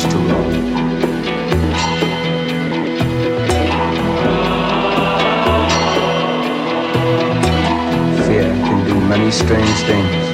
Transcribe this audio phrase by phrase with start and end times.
[0.00, 0.12] Fear
[8.64, 10.29] can do many strange things.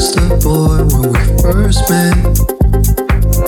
[0.00, 2.16] Just a boy when we first met.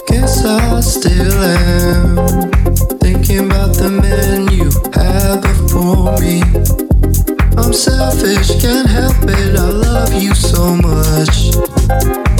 [0.06, 2.50] Guess I still am.
[2.98, 6.42] Thinking about the man you had before me.
[7.56, 12.31] I'm selfish, can't help it, I love you so much.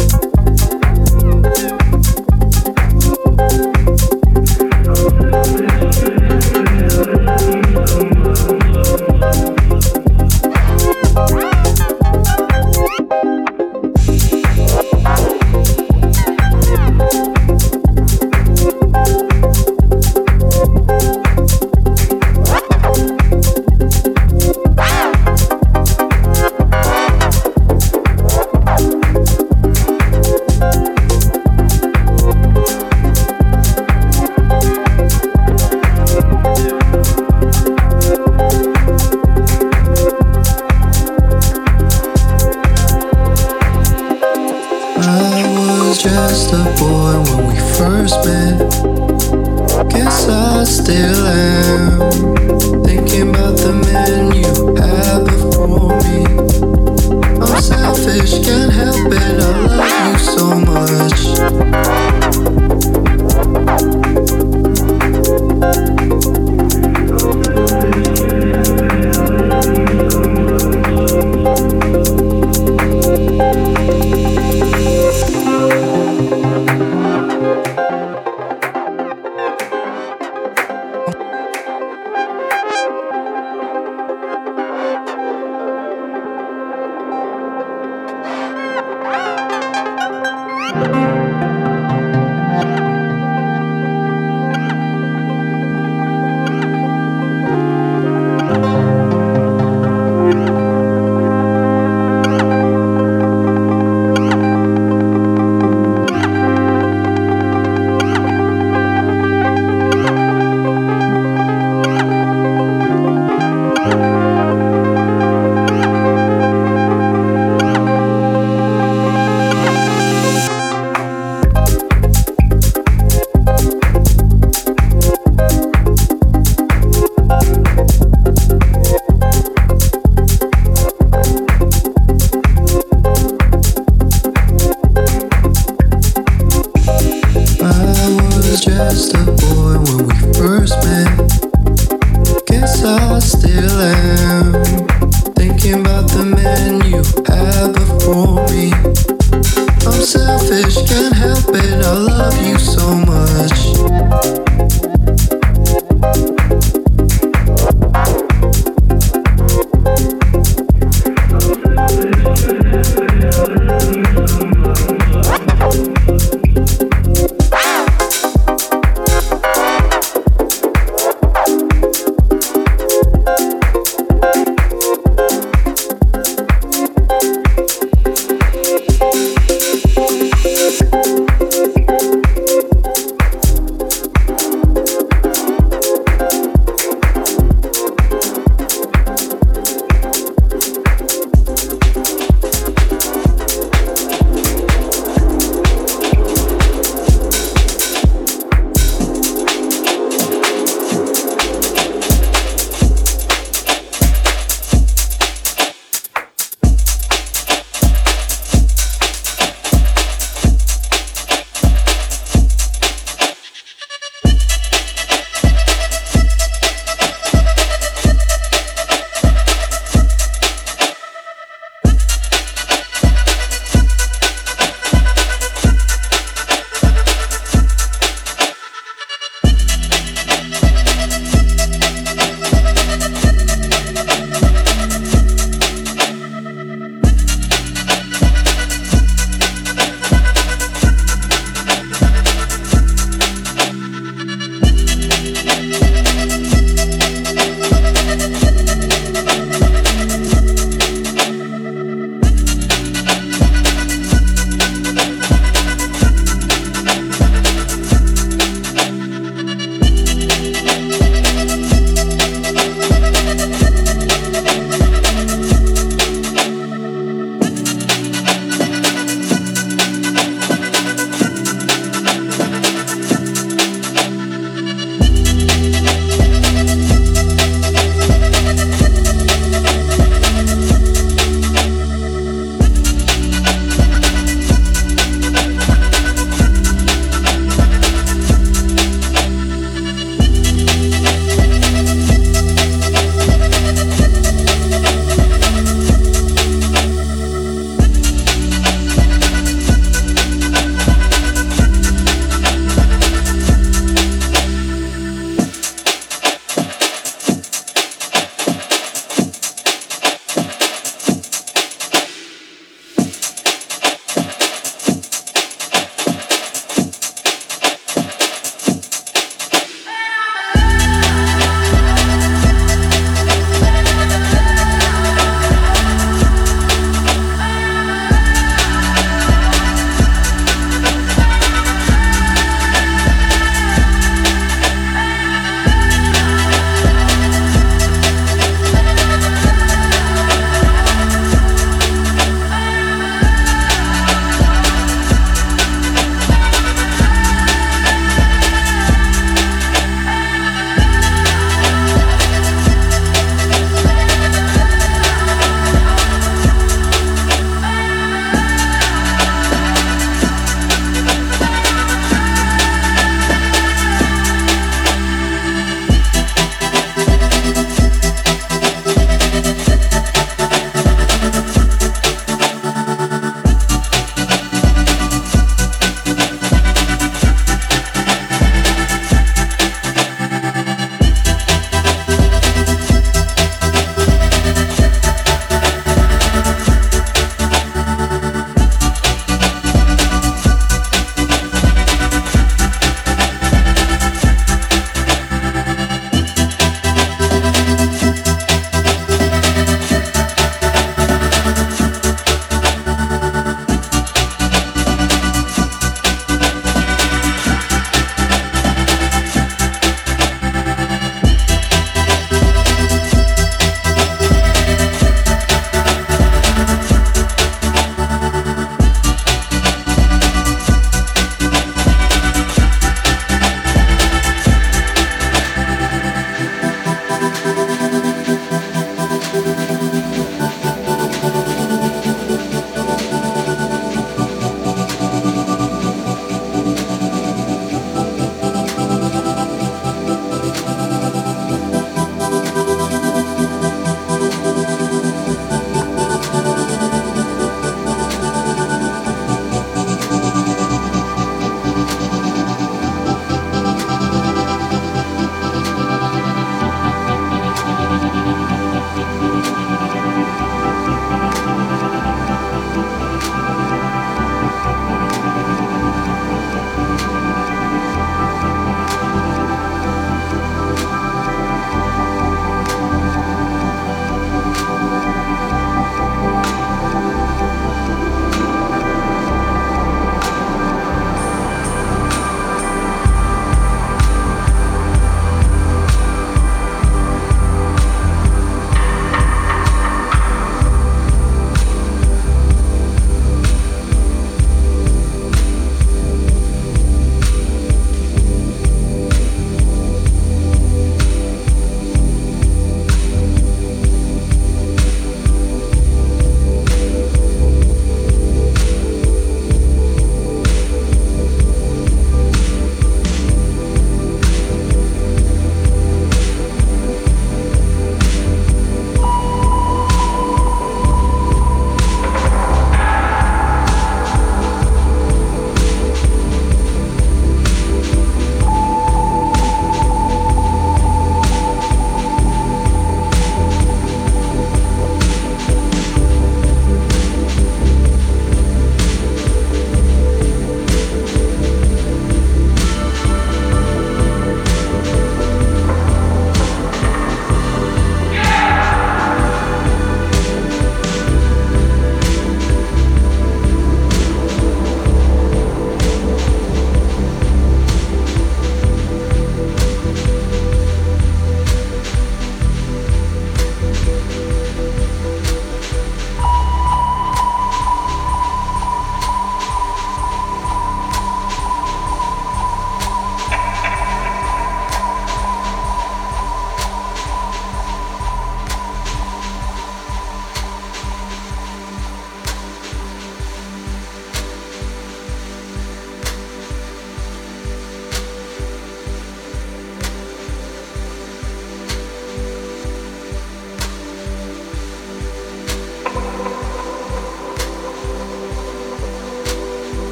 [138.93, 141.22] Just a boy when we first met.